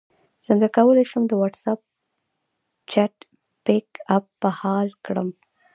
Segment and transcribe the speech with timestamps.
[0.45, 1.79] څنګه کولی شم د واټساپ
[2.91, 3.15] چټ
[3.65, 5.29] بیک اپ بحال کړم